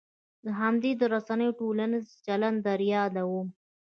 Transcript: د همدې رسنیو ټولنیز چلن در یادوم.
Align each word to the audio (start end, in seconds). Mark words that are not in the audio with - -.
د 0.45 0.47
همدې 0.59 0.91
رسنیو 1.13 1.57
ټولنیز 1.59 2.05
چلن 2.25 2.53
در 2.65 2.79
یادوم. 2.93 3.47